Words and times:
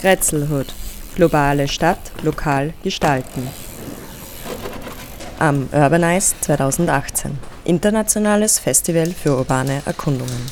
Grätzelhood. 0.00 0.72
Globale 1.16 1.66
Stadt 1.66 1.98
lokal 2.22 2.72
gestalten. 2.84 3.48
Am 5.40 5.68
Urbanize 5.72 6.36
2018. 6.40 7.36
Internationales 7.64 8.60
Festival 8.60 9.08
für 9.08 9.36
urbane 9.36 9.82
Erkundungen. 9.84 10.46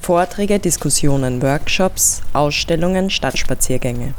Vorträge, 0.00 0.58
Diskussionen, 0.58 1.42
Workshops, 1.42 2.22
Ausstellungen, 2.32 3.10
Stadtspaziergänge. 3.10 4.14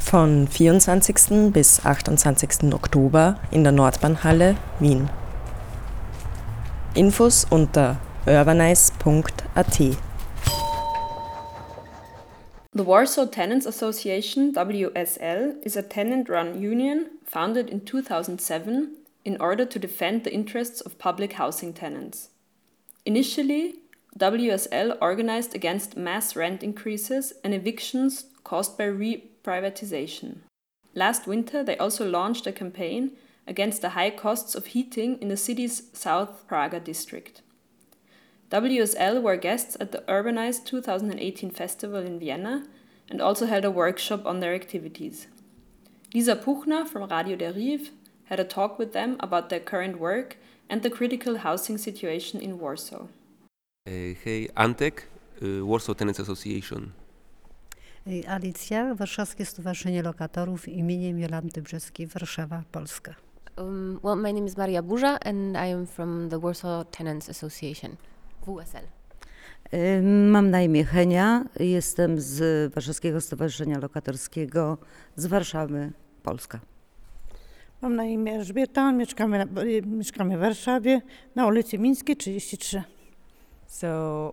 Von 0.00 0.48
24. 0.48 1.52
bis 1.52 1.86
28. 1.86 2.74
Oktober 2.74 3.36
in 3.52 3.62
der 3.62 3.72
Nordbahnhalle 3.72 4.56
Wien. 4.80 5.08
Infos 6.94 7.46
unter 7.48 7.98
urbanize.at. 8.26 9.80
The 12.74 12.84
Warsaw 12.84 13.26
Tenants 13.26 13.66
Association, 13.66 14.54
WSL, 14.54 15.62
is 15.62 15.76
a 15.76 15.82
tenant 15.82 16.30
run 16.30 16.58
union 16.58 17.18
founded 17.22 17.68
in 17.68 17.84
2007 17.84 18.96
in 19.26 19.36
order 19.38 19.66
to 19.66 19.78
defend 19.78 20.24
the 20.24 20.32
interests 20.32 20.80
of 20.80 20.96
public 20.96 21.34
housing 21.34 21.74
tenants. 21.74 22.30
Initially, 23.04 23.74
WSL 24.18 24.96
organized 25.02 25.54
against 25.54 25.98
mass 25.98 26.34
rent 26.34 26.62
increases 26.62 27.34
and 27.44 27.52
evictions 27.52 28.24
caused 28.42 28.78
by 28.78 28.84
reprivatization. 28.84 30.38
Last 30.94 31.26
winter, 31.26 31.62
they 31.62 31.76
also 31.76 32.08
launched 32.08 32.46
a 32.46 32.52
campaign 32.52 33.12
against 33.46 33.82
the 33.82 33.90
high 33.90 34.10
costs 34.10 34.54
of 34.54 34.66
heating 34.66 35.20
in 35.20 35.28
the 35.28 35.36
city's 35.36 35.82
South 35.92 36.48
Praga 36.48 36.80
district. 36.80 37.42
WSL 38.52 39.22
were 39.22 39.38
guests 39.38 39.78
at 39.80 39.92
the 39.92 40.04
Urbanized 40.06 40.66
2018 40.66 41.50
festival 41.50 42.04
in 42.04 42.18
Vienna 42.18 42.64
and 43.08 43.22
also 43.22 43.46
held 43.46 43.64
a 43.64 43.70
workshop 43.70 44.26
on 44.26 44.40
their 44.40 44.54
activities. 44.54 45.26
Lisa 46.12 46.36
Puchner 46.36 46.86
from 46.86 47.08
Radio 47.08 47.34
dérive 47.34 47.88
had 48.24 48.38
a 48.38 48.44
talk 48.44 48.78
with 48.78 48.92
them 48.92 49.16
about 49.20 49.48
their 49.48 49.58
current 49.58 49.98
work 49.98 50.36
and 50.68 50.82
the 50.82 50.90
critical 50.90 51.38
housing 51.38 51.78
situation 51.78 52.42
in 52.42 52.58
Warsaw. 52.58 53.06
Uh, 53.86 54.12
hey, 54.22 54.48
Antek, 54.54 55.04
uh, 55.42 55.64
Warsaw 55.64 55.94
Tenants 55.94 56.20
Association. 56.20 56.92
Alicja, 58.28 58.94
Warszawskie 58.94 59.44
Stowarzyszenie 59.44 60.02
Lokatorów 60.02 60.68
imieniem 60.68 61.18
Jolanty 61.18 61.62
Brzeskiej, 61.62 62.06
Warszawa, 62.06 62.62
Polska. 62.72 63.14
Um, 63.56 64.00
well, 64.02 64.16
my 64.16 64.32
name 64.32 64.46
is 64.46 64.56
Maria 64.56 64.82
Burza 64.82 65.18
and 65.24 65.56
I 65.56 65.72
am 65.72 65.86
from 65.86 66.28
the 66.28 66.38
Warsaw 66.38 66.84
Tenants 66.84 67.28
Association, 67.28 67.96
WSL. 68.46 68.86
Mam 70.30 70.50
na 70.50 70.62
imię 70.62 70.84
Henia, 70.84 71.44
jestem 71.60 72.20
z 72.20 72.72
Warszawskiego 72.74 73.20
Stowarzyszenia 73.20 73.78
Lokatorskiego 73.78 74.78
z 75.16 75.26
Warszawy, 75.26 75.92
Polska. 76.22 76.60
Mam 77.82 77.96
na 77.96 78.04
imię 78.04 78.32
Elżbieta, 78.32 78.92
mieszkamy, 78.92 79.38
na, 79.38 79.62
y, 79.62 79.82
mieszkamy 79.82 80.36
w 80.36 80.40
Warszawie 80.40 81.00
na 81.34 81.46
ulicy 81.46 81.78
Mińskiej 81.78 82.16
33. 82.16 82.82
So, 83.66 84.32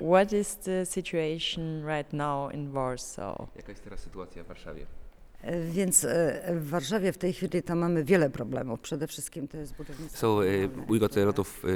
what 0.00 0.32
is 0.32 0.56
the 0.56 0.86
situation 0.86 1.86
right 1.86 2.12
now 2.12 2.54
in 2.54 2.70
Warsaw? 2.70 3.36
Jaka 3.56 3.72
jest 3.72 3.84
teraz 3.84 4.00
sytuacja 4.00 4.44
w 4.44 4.46
Warszawie? 4.46 4.86
Więc 5.70 6.04
y, 6.04 6.08
w 6.48 6.68
Warszawie 6.68 7.12
w 7.12 7.18
tej 7.18 7.32
chwili 7.32 7.62
tam 7.62 7.78
mamy 7.78 8.04
wiele 8.04 8.30
problemów. 8.30 8.80
Przede 8.80 9.06
wszystkim 9.06 9.48
to 9.48 9.56
jest 9.56 9.74
budownictwo. 9.76 10.18
So 10.18 10.36
uh, 10.36 10.44
we 10.90 10.98
got 10.98 11.18
a 11.18 11.24
lot 11.24 11.38
of 11.38 11.64
uh, 11.64 11.70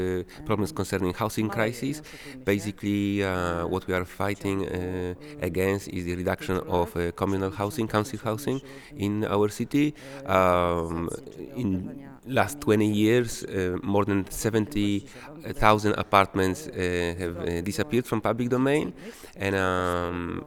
problems 0.44 0.72
concerning 0.72 1.16
housing 1.16 1.52
crisis. 1.52 2.02
Basically, 2.44 3.22
uh, 3.22 3.70
what 3.70 3.88
we 3.88 3.96
are 3.96 4.04
fighting 4.04 4.62
uh, 4.62 5.44
against 5.44 5.88
is 5.88 6.04
the 6.04 6.16
reduction 6.16 6.60
of 6.68 6.96
uh, 6.96 7.12
communal 7.14 7.50
housing, 7.50 7.90
council 7.90 8.18
housing 8.24 8.60
in 8.96 9.24
our 9.24 9.48
city. 9.50 9.94
Um, 10.26 11.08
in 11.56 12.06
last 12.26 12.60
20 12.60 12.86
years, 12.86 13.44
uh, 13.44 13.76
more 13.82 14.04
than 14.04 14.24
70,000 14.30 15.92
apartments 15.98 16.68
uh, 16.68 17.14
have 17.18 17.38
uh, 17.38 17.60
disappeared 17.62 18.06
from 18.06 18.20
public 18.20 18.48
domain, 18.48 18.92
and 19.36 19.54
um, 19.54 20.44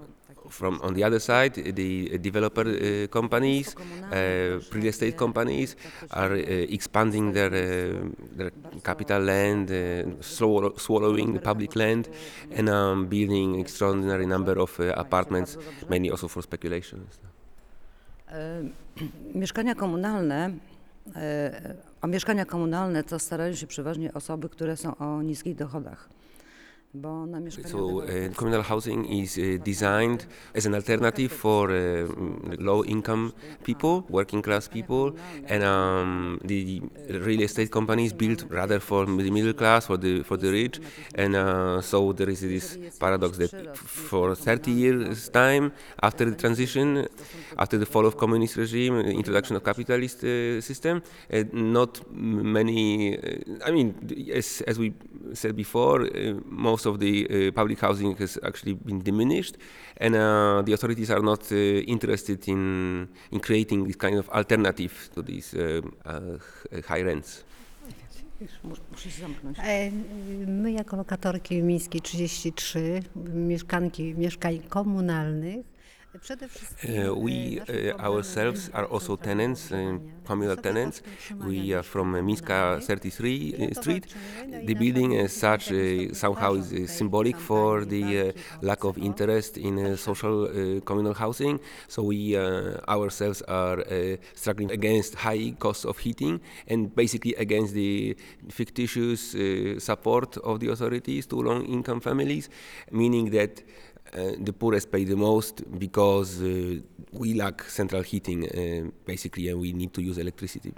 from 0.50 0.80
on 0.82 0.94
the 0.94 1.04
other 1.04 1.20
side, 1.20 1.54
the 1.54 2.18
developer 2.18 2.68
uh, 2.68 3.08
companies, 3.08 3.76
uh, 4.12 4.60
real 4.72 4.88
estate 4.88 5.18
companies 5.18 5.76
are 6.12 6.34
uh, 6.34 6.76
expanding 6.78 7.34
their 7.34 7.54
uh, 7.54 8.10
their 8.36 8.52
capital 8.84 9.22
land, 9.22 9.72
uh, 9.72 10.22
swallow, 10.22 10.74
swallowing 10.78 11.40
public 11.40 11.76
land, 11.76 12.10
and 12.52 12.70
um, 12.70 13.08
building 13.08 13.60
extraordinary 13.60 14.26
number 14.26 14.60
of 14.60 14.80
uh, 14.80 14.94
apartments, 14.98 15.58
mainly 15.90 16.10
also 16.10 16.28
for 16.28 16.42
speculation. 16.42 17.08
Mieszkania 19.34 19.76
komunalne, 19.76 20.52
a 22.02 22.08
mieszkania 22.08 22.46
komunalne 22.46 23.04
to 23.04 23.20
starają 23.20 23.56
się 23.56 23.68
przeważnie 23.68 24.14
osoby, 24.14 24.50
które 24.50 24.78
są 24.78 24.96
o 24.98 25.22
niskich 25.22 25.56
dochodach. 25.56 26.10
Bo 26.94 27.26
na 27.26 27.40
mieszkania 27.40 27.70
So 27.70 28.02
uh, 28.02 28.34
communal 28.36 28.64
housing 28.64 29.06
is 29.06 29.38
uh, 29.38 29.64
designed 29.64 30.26
as 30.56 30.66
an 30.66 30.74
alternative 30.74 31.32
for 31.32 31.70
uh, 31.70 32.08
low 32.58 32.84
income 32.84 33.32
people, 33.64 34.04
working 34.10 34.42
class 34.42 34.68
people, 34.68 35.14
and 35.48 35.64
um, 35.64 36.40
the 36.44 36.82
real 37.10 37.42
estate 37.42 37.70
companies 37.70 38.12
built 38.12 38.44
rather 38.50 38.80
for 38.80 39.06
the 39.06 39.30
middle 39.30 39.54
class, 39.54 39.86
for 39.86 39.98
the 39.98 40.24
for 40.24 40.36
the 40.38 40.50
rich, 40.50 40.80
and 41.14 41.36
uh, 41.36 41.80
so 41.80 42.12
there 42.12 42.28
is 42.30 42.42
this 42.42 42.80
paradox 43.00 43.38
that 43.38 43.78
for 43.78 44.34
30 44.34 44.72
years 44.72 45.30
time 45.30 45.72
after 46.02 46.26
the 46.26 46.36
transition, 46.36 47.08
after 47.60 47.78
the 47.78 47.86
fall 47.86 48.08
of 48.08 48.18
communist 48.18 48.56
regime, 48.58 48.98
introduction 48.98 49.56
of 49.56 49.64
capitalist 49.64 50.24
uh, 50.24 50.60
system, 50.60 51.04
uh, 51.32 51.44
not 51.54 52.02
many. 52.12 53.16
Uh, 53.16 53.64
I 53.64 53.70
mean, 53.70 53.94
as 54.34 54.62
as 54.66 54.80
we 54.80 54.94
said 55.34 55.56
before, 55.56 56.02
uh, 56.02 56.34
most 56.80 56.86
of 56.86 57.00
the 57.00 57.28
uh, 57.30 57.52
public 57.52 57.80
housing 57.82 58.16
has 58.20 58.40
actually 58.44 58.74
been 58.76 59.00
diminished, 59.04 59.56
and 60.00 60.16
uh, 60.16 60.64
the 60.66 60.74
authorities 60.74 61.10
are 61.12 61.22
not 61.22 61.52
uh, 61.52 61.56
interested 61.88 62.48
in 62.48 63.08
in 63.32 63.40
creating 63.40 63.86
this 63.88 63.98
kind 63.98 64.18
of 64.18 64.30
alternative 64.30 64.94
to 65.16 65.22
these 65.24 65.54
uh, 65.58 65.82
uh, 66.06 66.40
h- 66.72 66.86
high 66.88 67.04
rents. 67.04 67.44
Mus- 68.64 68.80
Muszę 68.92 69.12
się 69.12 69.22
zamknąć. 69.22 69.58
E, 69.64 69.92
My 70.48 70.72
jako 70.72 70.96
lokatorki 70.98 71.64
Mińskiej 71.64 72.02
33, 72.02 73.00
mieszkanki 73.34 74.14
mieszkań 74.18 74.60
komunalnych, 74.70 75.66
we 77.16 77.62
ourselves 78.00 78.70
are 78.74 78.86
also 78.86 79.16
tenants, 79.16 79.72
communal 80.26 80.56
tenants. 80.56 81.02
We 81.46 81.74
are 81.74 81.84
from 81.84 82.14
Minska 82.14 82.82
33 82.84 83.56
uh, 83.70 83.74
Street. 83.74 84.06
walczymy, 84.08 84.52
no 84.52 84.58
i 84.58 84.66
The 84.66 84.74
building 84.74 85.16
as 85.18 85.34
such 85.34 85.72
uh, 85.72 86.14
somehow 86.14 86.54
is 86.56 86.90
symbolic 86.92 87.38
for 87.38 87.86
the 87.86 88.04
uh, 88.20 88.32
lack 88.62 88.84
of 88.84 88.98
interest 88.98 89.58
in 89.58 89.78
uh, 89.80 89.96
social 89.98 90.46
uh, 90.46 90.82
communal 90.82 91.14
housing. 91.14 91.60
So 91.88 92.04
we 92.04 92.36
uh, 92.36 92.80
ourselves 92.88 93.42
are 93.44 93.80
uh, 93.82 94.18
struggling 94.34 94.72
against 94.72 95.16
high 95.16 95.54
costs 95.60 95.86
of 95.86 95.98
heating 96.00 96.42
and 96.68 96.94
basically 96.96 97.36
against 97.36 97.74
the 97.74 98.16
fictitious 98.50 99.36
uh, 99.36 99.80
support 99.80 100.38
of 100.38 100.60
the 100.60 100.70
authorities 100.70 101.28
to 101.28 101.36
low-income 101.36 102.00
families, 102.02 102.50
meaning 102.92 103.30
that 103.32 103.62
the 104.12 104.54
poorest 104.54 104.92
pay 104.92 105.04
the 105.04 105.16
most 105.16 105.64
because 105.80 106.42
uh, 106.42 106.80
we 107.12 107.34
lack 107.34 107.64
central 107.64 108.02
heating 108.02 108.46
uh, 108.46 108.90
basically 109.06 109.50
and 109.50 109.60
we 109.60 109.74
need 109.74 109.94
to 109.94 110.02
use 110.02 110.18
electricity. 110.18 110.74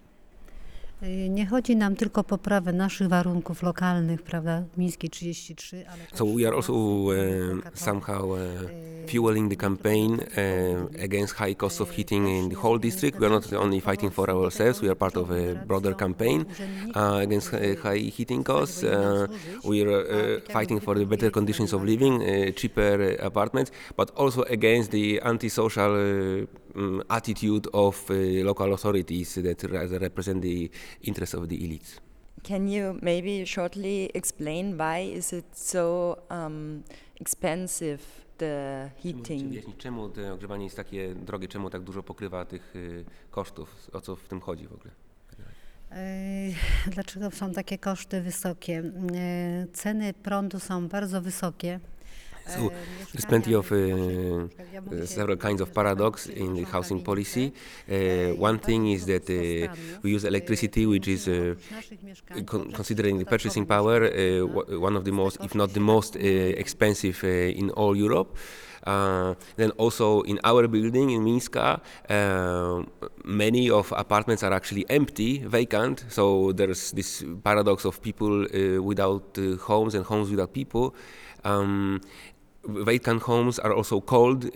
Y, 1.03 1.29
Nie 1.29 1.45
chodzi 1.45 1.75
nam 1.75 1.95
tylko 1.95 2.21
o 2.21 2.23
poprawę 2.23 2.73
naszych 2.73 3.07
warunków 3.07 3.63
lokalnych, 3.63 4.21
prawda, 4.21 4.63
Mińskiej 4.77 5.09
33, 5.09 5.85
ale 5.87 5.99
So 6.13 6.25
we 6.25 6.47
are 6.47 6.55
also 6.55 6.73
uh, 6.73 7.13
somehow 7.73 8.31
uh, 8.31 8.37
fueling 9.11 9.49
the 9.49 9.55
campaign 9.55 10.13
uh, 10.13 11.03
against 11.03 11.33
high 11.33 11.55
cost 11.55 11.81
of 11.81 11.91
heating 11.91 12.27
in 12.27 12.49
the 12.49 12.55
whole 12.55 12.79
district. 12.79 13.19
We 13.19 13.25
are 13.25 13.33
not 13.33 13.53
only 13.53 13.81
fighting 13.81 14.13
for 14.13 14.29
ourselves; 14.29 14.81
we 14.81 14.89
are 14.89 14.95
part 14.95 15.17
of 15.17 15.31
a 15.31 15.55
broader 15.67 15.93
campaign 15.93 16.45
uh, 16.95 17.19
against 17.21 17.49
high 17.83 18.11
heating 18.17 18.43
costs. 18.43 18.83
Uh, 18.83 19.27
we 19.63 19.81
are 19.81 19.89
uh, 19.89 20.51
fighting 20.53 20.79
for 20.81 20.95
the 20.95 21.05
better 21.05 21.31
conditions 21.31 21.73
of 21.73 21.83
living, 21.83 22.21
uh, 22.21 22.51
cheaper 22.51 23.15
apartments, 23.19 23.71
but 23.95 24.11
also 24.15 24.43
against 24.43 24.91
the 24.91 25.19
antisocial 25.23 25.95
uh, 25.95 26.45
um, 26.75 27.01
attitude 27.09 27.69
of 27.73 28.09
uh, 28.09 28.15
local 28.45 28.73
authorities 28.73 29.33
that 29.33 29.63
rather 29.63 29.99
represent 29.99 30.41
the 30.41 30.69
interests 31.03 31.35
of 31.35 31.47
the 31.47 31.57
elites. 31.57 31.99
Can 32.43 32.67
you 32.67 32.97
maybe 33.01 33.45
shortly 33.45 34.09
explain 34.13 34.77
why 34.77 34.99
is 34.99 35.33
it 35.33 35.45
so 35.53 36.17
um, 36.29 36.83
expensive 37.19 37.99
the 38.37 38.89
heating? 38.97 39.49
wyjaśnić, 39.49 39.77
czemu 39.77 40.09
to 40.09 40.33
ogrzewanie 40.33 40.63
jest 40.63 40.75
takie 40.75 41.15
drogie, 41.15 41.47
czemu 41.47 41.69
tak 41.69 41.81
dużo 41.81 42.03
pokrywa 42.03 42.45
tych 42.45 42.75
y, 42.75 43.05
kosztów, 43.31 43.89
o 43.93 44.01
co 44.01 44.15
w 44.15 44.27
tym 44.27 44.41
chodzi 44.41 44.67
w 44.67 44.73
ogóle? 44.73 44.91
Dlaczego 46.87 47.31
są 47.31 47.51
takie 47.51 47.77
koszty 47.77 48.21
wysokie? 48.21 48.79
Y, 48.79 49.67
Ceny 49.73 50.13
prądu 50.13 50.59
są 50.59 50.87
bardzo 50.87 51.21
wysokie. 51.21 51.79
So 52.47 52.71
there's 53.13 53.25
plenty 53.25 53.53
of 53.53 53.71
uh, 53.71 53.75
uh, 53.75 55.05
several 55.05 55.37
kinds 55.37 55.61
of 55.61 55.73
paradox 55.73 56.27
in 56.27 56.55
the 56.55 56.63
housing 56.63 57.01
policy. 57.03 57.53
Uh, 57.89 58.35
one 58.35 58.59
thing 58.59 58.87
is 58.87 59.05
that 59.05 59.29
uh, 59.29 59.73
we 60.01 60.11
use 60.11 60.23
electricity, 60.23 60.85
which 60.85 61.07
is, 61.07 61.27
uh, 61.27 61.55
con- 62.45 62.71
considering 62.71 63.17
the 63.17 63.25
purchasing 63.25 63.65
power, 63.65 64.05
uh, 64.05 64.79
one 64.79 64.95
of 64.95 65.03
the 65.05 65.11
most, 65.11 65.37
if 65.43 65.55
not 65.55 65.73
the 65.73 65.79
most, 65.79 66.15
uh, 66.15 66.19
expensive 66.19 67.23
uh, 67.23 67.27
in 67.27 67.69
all 67.71 67.95
Europe. 67.95 68.35
Uh, 68.83 69.35
then 69.57 69.69
also 69.77 70.21
in 70.23 70.39
our 70.43 70.67
building 70.67 71.11
in 71.11 71.23
Minska, 71.23 71.79
uh, 72.09 72.83
many 73.23 73.69
of 73.69 73.93
apartments 73.95 74.41
are 74.41 74.53
actually 74.53 74.85
empty, 74.89 75.37
vacant. 75.45 76.03
So 76.09 76.51
there's 76.51 76.91
this 76.91 77.23
paradox 77.43 77.85
of 77.85 78.01
people 78.01 78.45
uh, 78.45 78.81
without 78.81 79.37
uh, 79.37 79.57
homes 79.57 79.93
and 79.93 80.03
homes 80.03 80.31
without 80.31 80.51
people. 80.53 80.95
Um, 81.43 82.01
vacant 82.63 83.21
homes 83.21 83.59
are 83.59 83.73
also 83.73 84.01
cold. 84.01 84.45
Uh, 84.45 84.49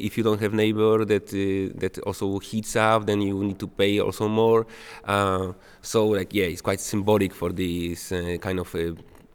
if 0.00 0.16
you 0.16 0.24
don't 0.24 0.40
have 0.40 0.54
neighbor 0.54 1.04
that 1.04 1.32
uh, 1.32 1.78
that 1.80 1.98
also 2.06 2.38
heats 2.38 2.76
up, 2.76 3.06
then 3.06 3.22
you 3.22 3.44
need 3.44 3.58
to 3.58 3.66
pay 3.66 4.00
also 4.00 4.28
more. 4.28 4.66
Uh, 5.04 5.52
so 5.82 6.06
like 6.06 6.32
yeah, 6.34 6.46
it's 6.46 6.62
quite 6.62 6.80
symbolic 6.80 7.34
for 7.34 7.52
these 7.52 8.12
uh, 8.12 8.36
kind 8.40 8.60
of 8.60 8.74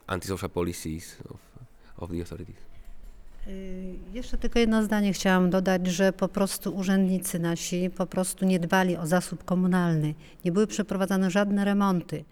antisocial 0.08 0.48
policies 0.48 1.16
of, 1.30 1.40
of 1.98 2.10
the 2.10 2.20
authorities. 2.20 2.64
Jeszcze 4.12 4.38
tylko 4.38 4.58
jedno 4.58 4.82
zdanie 4.82 5.12
chciałam 5.12 5.50
dodać, 5.50 5.86
że 5.86 6.12
po 6.12 6.28
prostu 6.28 6.76
urzędnicy 6.76 7.38
nasi 7.38 7.90
po 7.90 8.06
prostu 8.06 8.44
nie 8.44 8.60
dbali 8.60 8.96
o 8.96 9.06
zasób 9.06 9.44
komunalny. 9.44 10.14
Nie 10.44 10.52
były 10.52 10.66
przeprowadzane 10.66 11.30
żadne 11.30 11.64
remonty. 11.64 12.24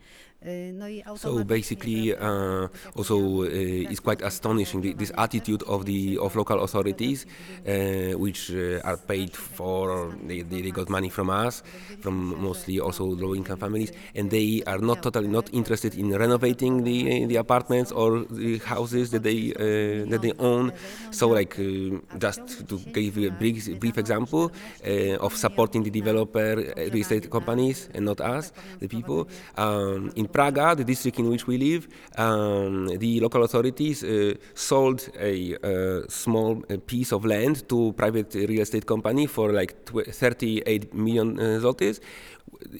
Y, 0.44 0.72
No 0.72 0.86
i 0.86 1.02
So 1.16 1.44
basically, 1.44 2.14
uh, 2.14 2.66
also 2.96 3.42
uh, 3.42 3.90
it's 3.90 4.00
quite 4.00 4.22
astonishing 4.22 4.80
this 4.96 5.12
attitude 5.16 5.62
of 5.68 5.86
the 5.86 6.18
of 6.18 6.34
local 6.34 6.62
authorities, 6.62 7.26
uh, 7.66 8.18
which 8.18 8.50
uh, 8.50 8.80
are 8.84 8.96
paid 8.96 9.36
for. 9.36 10.12
They, 10.26 10.42
they, 10.42 10.70
got 10.72 10.88
money 10.88 11.10
from 11.10 11.28
us, 11.30 11.62
from 12.00 12.40
mostly 12.42 12.80
also 12.80 13.04
low-income 13.04 13.58
families, 13.58 13.92
and 14.14 14.30
they 14.30 14.62
are 14.66 14.78
not 14.78 15.02
totally 15.02 15.28
not 15.28 15.52
interested 15.52 15.94
in 15.94 16.10
renovating 16.16 16.82
the 16.82 17.26
the 17.26 17.36
apartments 17.36 17.92
or 17.92 18.24
the 18.30 18.58
houses 18.58 19.10
that 19.10 19.22
they 19.22 19.52
uh, 19.54 20.10
that 20.10 20.20
they 20.22 20.32
own. 20.38 20.72
So, 21.10 21.28
like 21.28 21.58
uh, 21.58 22.00
just 22.18 22.66
to 22.68 22.78
give 22.92 23.16
you 23.16 23.28
a 23.28 23.32
brief, 23.32 23.78
brief 23.78 23.98
example 23.98 24.50
uh, 24.86 25.16
of 25.26 25.36
supporting 25.36 25.82
the 25.84 25.90
developer, 25.90 26.56
real 26.56 26.96
estate 26.96 27.30
companies, 27.30 27.88
and 27.94 28.06
not 28.06 28.20
us, 28.20 28.52
the 28.80 28.88
people. 28.88 29.28
Um, 29.56 30.10
in 30.16 30.26
Praga, 30.32 30.74
the 30.74 30.84
district 30.84 31.18
in 31.18 31.28
which 31.28 31.46
we 31.46 31.58
live, 31.58 31.88
um, 32.16 32.86
the 32.86 33.20
local 33.20 33.44
authorities 33.44 34.02
uh, 34.02 34.34
sold 34.54 35.08
a 35.18 35.56
uh, 35.62 36.06
small 36.08 36.62
uh, 36.70 36.76
piece 36.86 37.12
of 37.12 37.24
land 37.24 37.68
to 37.68 37.92
private 37.92 38.34
real 38.34 38.62
estate 38.62 38.86
company 38.86 39.26
for 39.26 39.52
like 39.52 39.84
tw- 39.84 40.06
38 40.06 40.94
million 40.94 41.38
uh, 41.38 41.42
zlotys. 41.60 42.00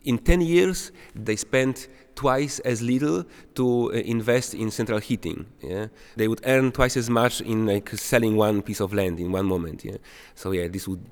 In 0.04 0.18
10 0.18 0.40
years, 0.40 0.92
they 1.14 1.36
spent 1.36 1.88
twice 2.14 2.58
as 2.60 2.82
little 2.82 3.24
to 3.54 3.88
invest 3.90 4.54
in 4.54 4.70
central 4.70 4.98
heating. 4.98 5.46
Yeah, 5.60 5.86
they 6.16 6.28
would 6.28 6.40
earn 6.44 6.72
twice 6.72 6.96
as 6.96 7.08
much 7.08 7.40
in 7.40 7.66
like 7.66 7.88
selling 7.90 8.36
one 8.36 8.62
piece 8.62 8.80
of 8.80 8.92
land 8.92 9.18
in 9.18 9.32
one 9.32 9.46
moment. 9.46 9.84
Yeah, 9.84 9.96
so 10.34 10.52
yeah, 10.52 10.68
this 10.68 10.86
would 10.88 11.04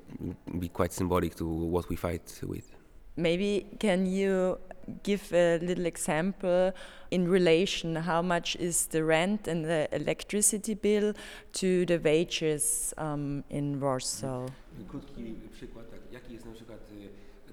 be 0.59 0.69
quite 0.69 0.93
symbolic 0.93 1.35
to 1.35 1.45
what 1.45 1.89
we 1.89 1.95
fight 1.95 2.39
with. 2.43 2.71
Maybe 3.17 3.65
can 3.79 4.05
you 4.05 4.57
give 5.03 5.33
a 5.33 5.57
little 5.65 5.85
example 5.87 6.73
in 7.11 7.27
relation 7.31 7.95
how 7.95 8.23
much 8.23 8.55
is 8.55 8.87
the 8.87 9.03
rent 9.03 9.47
and 9.47 9.65
the 9.65 9.87
electricity 9.91 10.75
bill 10.75 11.13
to 11.51 11.85
the 11.85 11.99
wages 11.99 12.93
um, 12.97 13.43
in 13.49 13.79
Warsaw? 13.79 14.49
Krótki 14.87 15.35
przykład, 15.51 15.91
tak, 15.91 15.99
jaki 16.11 16.33
jest 16.33 16.45
na 16.45 16.51
przykład 16.51 16.79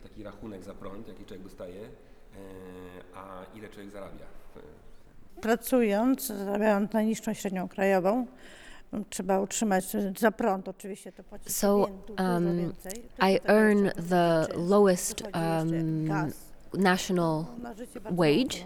taki 0.02 0.22
rachunek 0.22 0.64
za 0.64 0.74
prąd, 0.74 1.08
jaki 1.08 1.24
człowiek 1.24 1.42
dostaje, 1.42 1.88
a 3.14 3.44
ile 3.54 3.68
człowiek 3.68 3.90
zarabia. 3.90 4.26
Pracując, 5.40 6.26
zarabiając 6.26 6.92
najniższą 6.92 7.34
średnią 7.34 7.68
krajową, 7.68 8.26
trzeba 9.10 9.40
utrzymać 9.40 9.84
za 10.18 10.30
prąd 10.30 10.68
oczywiście 10.68 11.12
to 11.12 11.24
płaci 11.24 11.52
So, 11.52 11.86
wię- 11.86 11.92
du- 12.06 12.14
dużo 12.14 12.30
um, 12.32 12.72
I 13.32 13.38
earn 13.44 13.88
the 14.08 14.46
lowest 14.68 15.22
um, 15.22 16.06
gaz. 16.06 16.47
National 16.74 17.48
wage, 18.10 18.64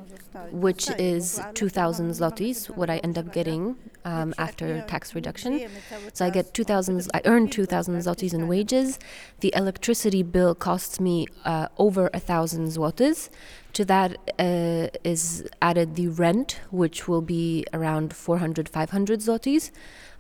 which 0.51 0.91
is 0.99 1.41
2000 1.55 2.11
zlotys, 2.11 2.67
what 2.77 2.91
I 2.91 2.99
end 2.99 3.19
up 3.19 3.33
getting 3.33 3.77
um, 4.05 4.35
after 4.39 4.83
tax 4.83 5.15
reduction. 5.15 5.69
So 6.13 6.25
I 6.25 6.31
get 6.31 6.55
2000, 6.55 7.09
I 7.15 7.21
earn 7.25 7.49
2000 7.49 7.95
zlotys 7.99 8.35
in 8.35 8.49
wages. 8.49 8.99
The 9.41 9.53
electricity 9.55 10.23
bill 10.23 10.55
costs 10.55 11.01
me 11.01 11.27
uh, 11.45 11.69
over 11.79 12.11
a 12.13 12.21
thousand 12.21 12.69
zlotys. 12.69 13.29
To 13.75 13.85
that 13.87 14.17
uh, 14.39 14.89
is 15.03 15.49
added 15.63 15.95
the 15.95 16.09
rent, 16.09 16.61
which 16.71 17.09
will 17.09 17.23
be 17.23 17.65
around 17.73 18.15
400, 18.15 18.69
500 18.69 19.21
zlotys. 19.21 19.71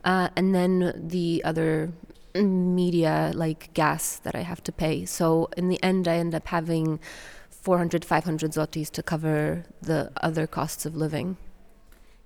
Uh, 0.05 0.31
and 0.37 0.55
then 0.55 0.93
the 0.97 1.43
other 1.45 1.93
media 2.35 3.33
like 3.35 3.73
gas 3.75 4.17
that 4.21 4.35
I 4.35 4.41
have 4.41 4.63
to 4.65 4.73
pay. 4.73 5.05
So 5.05 5.49
in 5.57 5.69
the 5.69 5.83
end, 5.83 6.09
I 6.09 6.17
end 6.17 6.35
up 6.35 6.49
having 6.49 6.99
400, 7.63 8.05
500 8.05 8.53
zlotys 8.53 8.91
to 8.91 9.03
cover 9.03 9.65
the 9.81 10.11
other 10.21 10.47
costs 10.49 10.85
of 10.85 10.97
living. 10.97 11.37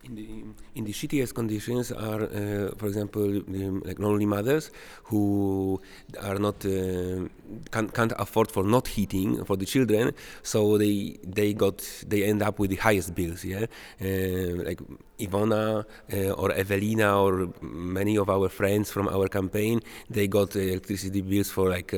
In 0.02 0.14
the, 0.14 0.44
in 0.76 0.84
the 0.84 0.92
shittiest 0.92 1.34
conditions 1.34 1.90
are, 1.90 2.22
uh, 2.22 2.70
for 2.76 2.86
example, 2.86 3.24
um, 3.24 3.82
like 3.84 3.98
lonely 3.98 4.24
mothers 4.24 4.70
who 5.02 5.80
are 6.22 6.38
not 6.38 6.64
uh, 6.64 7.28
can't, 7.72 7.92
can't 7.92 8.12
afford 8.16 8.48
for 8.50 8.62
not 8.62 8.86
heating 8.86 9.44
for 9.44 9.56
the 9.56 9.66
children, 9.66 10.12
so 10.44 10.78
they 10.78 11.18
they 11.24 11.52
got 11.54 11.82
they 12.06 12.22
end 12.22 12.40
up 12.40 12.60
with 12.60 12.70
the 12.70 12.76
highest 12.76 13.16
bills. 13.16 13.44
Yeah, 13.44 13.66
uh, 14.00 14.62
like 14.64 14.80
Ivona 15.18 15.84
uh, 16.12 16.30
or 16.40 16.52
Evelina 16.52 17.20
or 17.20 17.48
many 17.60 18.16
of 18.16 18.30
our 18.30 18.48
friends 18.48 18.92
from 18.92 19.08
our 19.08 19.26
campaign, 19.26 19.80
they 20.08 20.28
got 20.28 20.54
uh, 20.54 20.60
electricity 20.60 21.20
bills 21.20 21.50
for 21.50 21.68
like. 21.68 21.92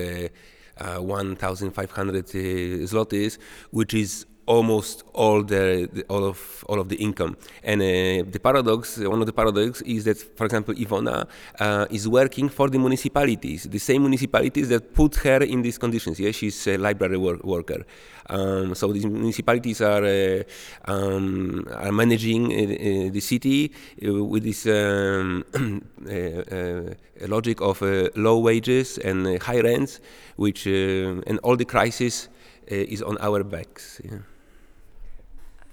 Uh, 0.80 0.98
uh, 0.98 1.00
1,500 1.00 2.16
uh, 2.16 2.28
zlotys, 2.86 3.38
which 3.70 3.94
is 3.94 4.26
almost 4.48 5.04
all 5.12 5.42
the, 5.42 5.88
the 5.92 6.02
all 6.08 6.24
of 6.24 6.64
all 6.68 6.80
of 6.80 6.88
the 6.88 6.96
income. 6.96 7.36
And 7.62 7.80
uh, 7.82 8.30
the 8.34 8.40
paradox, 8.42 8.98
one 8.98 9.20
of 9.20 9.26
the 9.26 9.32
paradox, 9.32 9.82
is 9.82 10.04
that, 10.04 10.18
for 10.36 10.44
example, 10.46 10.74
Ivona 10.74 11.26
uh, 11.60 11.86
is 11.90 12.08
working 12.08 12.48
for 12.48 12.68
the 12.70 12.78
municipalities, 12.78 13.64
the 13.64 13.78
same 13.78 14.02
municipalities 14.02 14.68
that 14.70 14.94
put 14.94 15.16
her 15.16 15.42
in 15.42 15.62
these 15.62 15.78
conditions. 15.78 16.18
Yeah, 16.18 16.32
she's 16.32 16.66
a 16.66 16.76
library 16.76 17.18
work, 17.18 17.44
worker. 17.44 17.84
Um, 18.30 18.74
so 18.74 18.92
these 18.92 19.06
municipalities 19.06 19.80
are 19.80 20.04
uh, 20.04 20.42
um, 20.84 21.66
are 21.72 21.92
managing 21.92 22.52
uh, 22.52 22.56
uh, 22.56 23.10
the 23.10 23.20
city 23.20 23.72
uh, 24.04 24.24
with 24.24 24.44
this 24.44 24.66
um, 24.66 25.44
uh, 26.06 26.12
uh, 26.12 26.94
logic 27.26 27.60
of 27.60 27.82
uh, 27.82 28.08
low 28.16 28.38
wages 28.38 28.98
and 28.98 29.26
uh, 29.26 29.38
high 29.42 29.60
rents, 29.60 30.00
which 30.36 30.66
uh, 30.66 31.22
and 31.26 31.38
all 31.42 31.56
the 31.56 31.64
crisis 31.64 32.28
uh, 32.70 32.74
is 32.74 33.02
on 33.02 33.16
our 33.20 33.42
backs. 33.44 34.00
Yeah. 34.04 34.18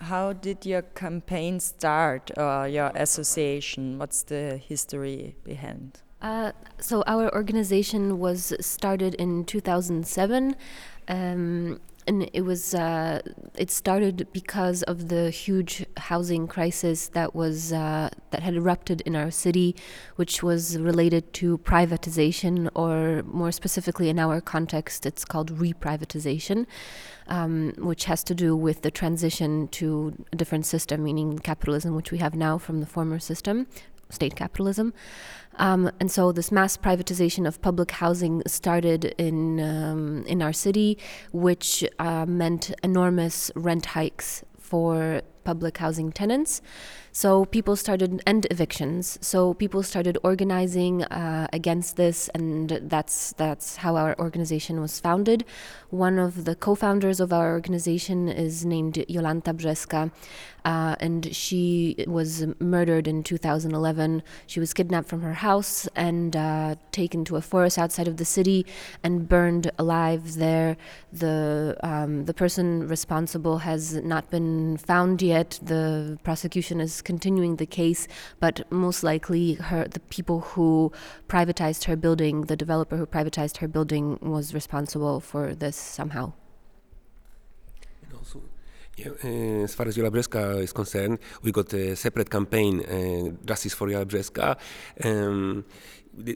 How 0.02 0.34
did 0.34 0.66
your 0.66 0.82
campaign 0.82 1.60
start 1.60 2.32
or 2.38 2.68
your 2.68 2.92
association? 2.96 3.98
What's 3.98 4.24
the 4.24 4.58
history 4.58 5.36
behind? 5.44 6.02
Uh, 6.22 6.52
so 6.80 7.04
our 7.08 7.34
organization 7.36 8.20
was 8.20 8.54
started 8.60 9.14
in 9.16 9.46
2007. 9.46 10.56
Um, 11.08 11.80
and 12.08 12.30
it 12.34 12.42
was 12.42 12.76
uh, 12.76 13.22
it 13.56 13.72
started 13.72 14.28
because 14.32 14.84
of 14.84 15.10
the 15.10 15.30
huge 15.30 15.86
housing 15.98 16.48
crisis 16.48 17.08
that 17.10 17.34
was 17.34 17.74
uh, 17.74 18.10
that 18.32 18.44
had 18.44 18.56
erupted 18.56 19.02
in 19.02 19.16
our 19.16 19.32
city, 19.32 19.76
which 20.16 20.44
was 20.44 20.78
related 20.78 21.34
to 21.34 21.58
privatization, 21.60 22.70
or 22.76 23.24
more 23.24 23.52
specifically 23.52 24.10
in 24.10 24.20
our 24.20 24.42
context, 24.42 25.06
it's 25.06 25.26
called 25.26 25.58
reprivatization, 25.58 26.66
um, 27.28 27.74
which 27.78 28.06
has 28.06 28.24
to 28.24 28.36
do 28.36 28.56
with 28.56 28.82
the 28.82 28.92
transition 28.92 29.68
to 29.70 30.14
a 30.32 30.36
different 30.36 30.66
system, 30.66 31.04
meaning 31.04 31.40
capitalism, 31.40 31.96
which 31.96 32.12
we 32.12 32.20
have 32.20 32.36
now 32.36 32.58
from 32.58 32.80
the 32.82 32.86
former 32.86 33.20
system, 33.20 33.68
state 34.10 34.36
capitalism. 34.36 34.94
Um, 35.58 35.90
and 36.00 36.12
so 36.12 36.32
this 36.32 36.52
mass 36.52 36.78
privatization 36.78 37.48
of 37.48 37.62
public 37.62 37.92
housing 37.92 38.42
started 38.46 39.16
in 39.18 39.60
um, 39.60 40.26
in 40.28 40.42
our 40.42 40.54
city, 40.54 40.98
which 41.32 41.84
uh, 42.00 42.26
meant 42.26 42.74
enormous 42.84 43.52
rent 43.56 43.86
hikes 43.88 44.44
for 44.60 45.22
public 45.46 45.78
housing 45.78 46.12
tenants. 46.12 46.62
So 47.14 47.46
people 47.46 47.78
started, 47.78 48.22
and 48.28 48.46
evictions. 48.52 49.18
So 49.22 49.54
people 49.54 49.84
started 49.84 50.18
organizing 50.22 51.04
uh, 51.04 51.48
against 51.54 51.96
this, 51.96 52.28
and 52.36 52.70
that's 52.94 53.32
that's 53.38 53.78
how 53.78 53.96
our 53.96 54.20
organization 54.20 54.82
was 54.82 55.00
founded. 55.00 55.46
One 55.92 56.20
of 56.20 56.44
the 56.44 56.56
co-founders 56.56 57.22
of 57.22 57.32
our 57.32 57.54
organization 57.54 58.28
is 58.28 58.66
named 58.66 58.96
Jolanta 59.10 59.54
Brzeska, 59.54 60.12
uh, 60.66 60.96
and 61.00 61.34
she 61.34 62.04
was 62.06 62.46
murdered 62.60 63.08
in 63.08 63.24
2011. 63.24 64.24
She 64.48 64.60
was 64.60 64.74
kidnapped 64.74 65.08
from 65.08 65.22
her 65.22 65.36
house 65.36 65.88
and 65.96 66.36
uh, 66.36 66.76
taken 66.92 67.24
to 67.26 67.38
a 67.38 67.42
forest 67.42 67.78
outside 67.78 68.10
of 68.10 68.18
the 68.18 68.26
city 68.26 68.66
and 69.04 69.30
burned 69.30 69.72
alive 69.80 70.36
there. 70.36 70.76
The 71.14 71.78
um, 71.82 72.26
the 72.26 72.34
person 72.34 72.90
responsible 72.90 73.60
has 73.60 73.94
not 74.14 74.30
been 74.32 74.78
found 74.78 75.22
yet. 75.22 75.35
The 75.44 76.18
prosecution 76.24 76.80
is 76.80 77.02
continuing 77.02 77.58
the 77.58 77.66
case, 77.66 78.08
but 78.40 78.72
most 78.72 79.04
likely 79.04 79.56
her 79.56 79.86
the 79.88 80.00
people 80.00 80.40
who 80.40 80.92
privatized 81.28 81.84
her 81.86 81.96
building, 81.96 82.42
the 82.44 82.56
developer 82.56 82.96
who 82.96 83.06
privatized 83.06 83.58
her 83.58 83.68
building, 83.68 84.18
was 84.22 84.54
responsible 84.54 85.20
for 85.20 85.54
this 85.54 85.76
somehow. 85.76 86.34
Yeah, 88.98 89.10
uh, 89.26 89.64
as 89.64 89.76
far 89.76 89.88
as 89.88 89.98
Jola 89.98 90.10
Brzeska 90.10 90.64
is 90.64 90.72
concerned, 90.72 91.20
we 91.42 91.52
got 91.52 91.74
a 91.74 91.98
separate 91.98 92.30
campaign, 92.30 92.80
uh, 92.80 93.36
Justice 93.46 93.74
for 93.74 93.90
Jola 93.90 94.06
Brzeska. 94.06 94.58
Um, 95.04 95.66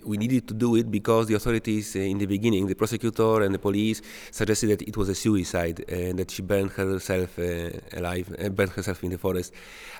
we 0.06 0.18
needed 0.18 0.48
to 0.48 0.54
do 0.54 0.76
it 0.76 0.90
because 0.92 1.28
the 1.28 1.36
authorities 1.36 1.96
uh, 1.96 2.00
in 2.00 2.18
the 2.18 2.26
beginning, 2.26 2.68
the 2.68 2.76
prosecutor 2.76 3.42
and 3.42 3.54
the 3.54 3.60
police, 3.60 4.02
suggested 4.32 4.68
that 4.68 4.82
it 4.82 4.98
was 4.98 5.10
a 5.10 5.16
suicide 5.16 5.84
and 5.90 6.20
that 6.20 6.32
she 6.32 6.42
burned 6.42 6.72
herself 6.72 7.40
uh, 7.40 7.70
alive, 7.94 8.34
uh, 8.40 8.50
burned 8.50 8.72
herself 8.72 9.04
in 9.04 9.12
the 9.12 9.18
forest. 9.18 9.54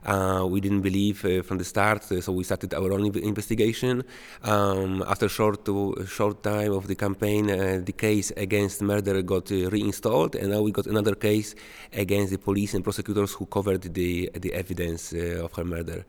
Uh, 0.06 0.46
we 0.50 0.60
didn't 0.60 0.82
believe 0.82 1.24
uh, 1.26 1.42
from 1.42 1.58
the 1.58 1.64
start, 1.64 2.12
uh, 2.12 2.22
so 2.22 2.32
we 2.32 2.44
started 2.44 2.74
our 2.74 2.92
own 2.92 3.06
investigation. 3.18 4.04
Um, 4.44 5.04
after 5.08 5.28
a 5.28 5.30
short, 5.30 5.68
short 6.08 6.44
time 6.44 6.74
of 6.74 6.88
the 6.88 6.96
campaign, 6.96 7.48
the 7.86 7.94
case 7.94 8.32
against 8.38 8.82
murder 8.82 9.22
got 9.22 9.50
reinstalled, 9.50 10.36
and 10.36 10.52
now 10.52 10.62
we 10.62 10.72
got 10.72 10.88
another 10.88 11.16
case 11.16 11.56
against 11.94 12.32
the 12.32 12.38
police 12.38 12.74
and 12.74 12.84
prosecutors 12.84 13.34
who 13.34 13.46
covered 13.46 13.82
the 13.82 14.30
the 14.34 14.54
evidence 14.54 15.14
of 15.14 15.54
her 15.54 15.64
murder 15.64 16.06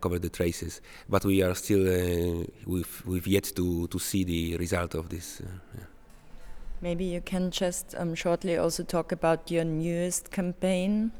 cover 0.00 0.18
the 0.18 0.28
traces. 0.28 0.80
But 1.08 1.24
we 1.24 1.42
are 1.42 1.54
still 1.54 1.86
uh, 1.86 2.44
we've 2.66 3.02
we've 3.06 3.26
yet 3.26 3.52
to 3.56 3.86
to 3.88 3.98
see 3.98 4.24
the 4.24 4.56
result 4.56 4.94
of 4.94 5.08
this. 5.08 5.40
Uh, 5.40 5.44
yeah. 5.76 5.84
Maybe 6.80 7.04
you 7.04 7.20
can 7.20 7.50
just 7.50 7.94
um, 7.96 8.14
shortly 8.14 8.56
also 8.56 8.84
talk 8.84 9.10
about 9.10 9.50
your 9.50 9.64
newest 9.64 10.30
campaign. 10.30 11.10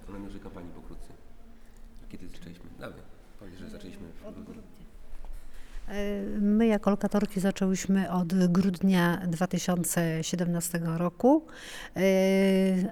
My 6.41 6.67
jako 6.67 6.91
lokatorki 6.91 7.41
zaczęłyśmy 7.41 8.13
od 8.13 8.35
grudnia 8.49 9.21
2017 9.27 10.81
roku 10.97 11.47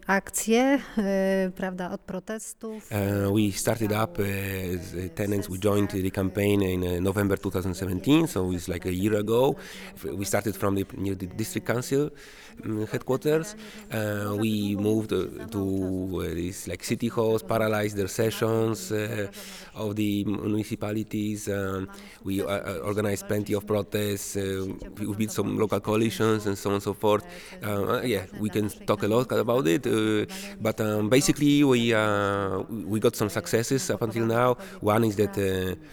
akcje, 0.06 0.78
prawda, 1.54 1.90
od 1.90 2.00
protestów. 2.00 2.90
Uh, 2.90 3.36
we 3.36 3.58
started 3.58 3.92
up 3.92 4.22
uh, 4.22 4.26
tenants. 5.14 5.48
We 5.48 5.58
joined 5.58 5.90
the 5.90 6.10
campaign 6.10 6.62
in 6.62 6.82
uh, 6.82 7.00
November 7.00 7.38
2017, 7.38 8.26
so 8.26 8.52
it's 8.52 8.68
like 8.72 8.88
a 8.88 8.92
year 8.92 9.16
ago. 9.16 9.54
We 10.18 10.24
started 10.24 10.56
from 10.56 10.76
the, 10.76 10.84
near 10.96 11.16
the 11.16 11.26
district 11.26 11.66
council 11.66 12.10
um, 12.64 12.86
headquarters. 12.86 13.56
Uh, 13.92 14.36
we 14.38 14.76
moved 14.76 15.12
uh, 15.12 15.46
to 15.50 16.22
uh, 16.22 16.34
these 16.34 16.68
like 16.68 16.84
city 16.84 17.08
halls, 17.08 17.42
paralyzed 17.42 17.96
their 17.96 18.08
sessions 18.08 18.92
of 19.74 19.96
the 19.96 20.24
municipalities. 20.24 21.48
Um, 21.48 21.88
we 22.24 22.42
organized 22.87 23.26
plenty 23.26 23.52
of 23.55 23.66
protests. 23.66 24.37
Uh, 24.37 24.66
we 24.99 25.14
built 25.14 25.33
some 25.33 25.59
local 25.59 25.81
coalitions 25.81 26.47
and 26.47 26.57
so 26.57 26.71
on 26.71 26.75
and 26.75 26.83
so 26.83 26.95
forth. 26.95 27.25
Uh, 27.62 28.00
yeah, 28.02 28.25
we 28.38 28.49
can 28.49 28.69
talk 28.87 29.02
a 29.02 29.09
lot 29.09 29.31
about 29.33 29.66
it, 29.66 29.87
uh, 29.87 30.25
but 30.61 30.81
um, 30.81 31.09
basically 31.09 31.64
we 31.64 31.93
we 32.93 33.00
got 33.00 33.14
some 33.16 33.28
successes 33.28 33.90
up 33.90 34.02
until 34.02 34.25
now. 34.25 34.55
One 34.81 35.05
is 35.05 35.16
that 35.16 35.35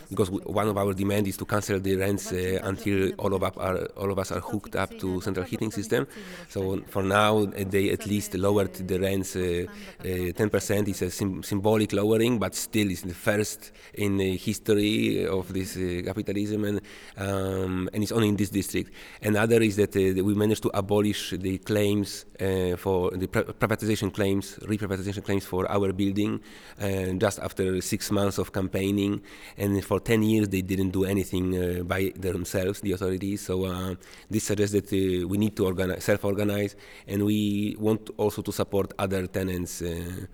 because 0.09 0.29
one 0.29 0.67
of 0.67 0.77
our 0.77 0.93
demands 0.93 1.29
is 1.29 1.37
to 1.37 1.45
cancel 1.45 1.79
the 1.79 1.95
rents 1.95 2.31
until 2.31 3.11
all 3.17 3.33
of 3.33 3.43
are 3.43 3.77
all 3.97 4.11
of 4.11 4.19
us 4.19 4.31
are 4.31 4.39
hooked 4.39 4.75
up 4.75 4.97
to 4.99 5.19
central 5.21 5.45
heating 5.45 5.71
system. 5.71 6.07
So 6.49 6.81
for 6.87 7.03
now 7.03 7.45
they 7.45 7.89
at 7.89 8.05
least 8.05 8.35
lowered 8.35 8.73
the 8.73 8.99
rents. 8.99 9.35
10% 9.35 10.87
is 10.87 11.01
a 11.01 11.09
sim- 11.09 11.43
symbolic 11.43 11.91
lowering, 11.93 12.37
but 12.39 12.53
still 12.55 12.89
is 12.91 13.01
the 13.01 13.13
first 13.13 13.71
in 13.93 14.17
the 14.17 14.35
history 14.37 15.25
of 15.25 15.51
this 15.53 15.75
capitalism 16.05 16.63
and 16.65 16.82
um, 17.17 17.89
and 17.93 18.03
it's 18.03 18.11
only 18.11 18.29
in 18.29 18.35
this 18.35 18.49
district. 18.49 18.91
Another 19.21 19.61
is 19.61 19.75
that, 19.77 19.95
uh, 19.95 20.23
we 20.23 20.33
managed 20.33 20.63
to 20.63 20.71
abolish 20.73 21.31
the 21.31 21.57
claims 21.59 22.25
uh, 22.39 22.75
for 22.77 23.11
the 23.11 23.27
privatization 23.27 24.13
claims, 24.13 24.57
reprivatization 24.63 25.23
claims 25.23 25.45
for 25.45 25.69
our 25.71 25.93
building, 25.93 26.39
uh, 26.81 27.13
just 27.13 27.39
after 27.39 27.81
six 27.81 28.11
months 28.11 28.37
of 28.37 28.51
campaigning. 28.51 29.21
And 29.57 29.83
for 29.83 29.99
10 29.99 30.23
years, 30.23 30.49
they 30.49 30.61
didn't 30.61 30.91
do 30.91 31.05
anything 31.05 31.45
uh, 31.57 31.83
by 31.83 32.11
themselves, 32.15 32.81
the 32.81 32.93
authorities. 32.93 33.41
So 33.41 33.65
uh, 33.65 33.95
this 34.29 34.45
suggests 34.45 34.73
that 34.73 34.91
we 34.91 35.37
need 35.37 35.55
to 35.57 35.65
organize, 35.65 36.03
self-organize, 36.03 36.75
and 37.07 37.23
we 37.23 37.75
want 37.79 38.09
also 38.17 38.41
to 38.41 38.51
support 38.51 38.93
other 38.97 39.27
tenants 39.27 39.83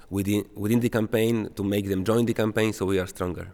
within 0.09 0.45
within 0.55 0.79
the 0.79 0.89
campaign 0.89 1.49
to 1.55 1.63
make 1.63 1.87
them 1.87 2.03
join 2.03 2.25
the 2.25 2.33
campaign, 2.33 2.73
so 2.73 2.85
we 2.85 2.99
are 2.99 3.07
stronger. 3.07 3.47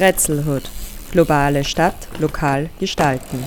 Grätzelhood. 0.00 0.62
Globale 1.12 1.62
Stadt 1.62 2.08
lokal 2.18 2.70
gestalten. 2.78 3.44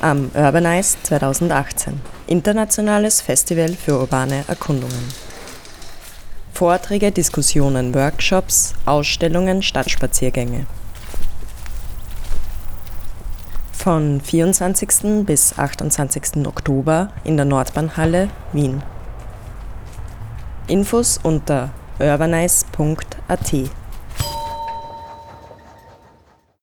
Am 0.00 0.32
Urbanize 0.34 0.96
2018. 1.04 2.00
Internationales 2.26 3.20
Festival 3.20 3.68
für 3.68 4.00
urbane 4.00 4.42
Erkundungen. 4.48 5.04
Vorträge, 6.52 7.12
Diskussionen, 7.12 7.94
Workshops, 7.94 8.74
Ausstellungen, 8.86 9.62
Stadtspaziergänge. 9.62 10.66
Von 13.70 14.20
24. 14.20 15.24
bis 15.24 15.56
28. 15.56 16.44
Oktober 16.44 17.12
in 17.22 17.36
der 17.36 17.46
Nordbahnhalle 17.46 18.30
Wien. 18.52 18.82
Infos 20.66 21.20
unter 21.22 21.70
urbanize.at 22.00 23.52